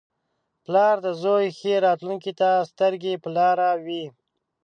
•پلار 0.65 0.95
د 1.05 1.07
زوی 1.21 1.45
ښې 1.57 1.73
راتلونکې 1.85 2.31
ته 2.39 2.49
سترګې 2.71 3.13
په 3.23 3.29
لاره 3.37 3.69
وي. 3.85 4.05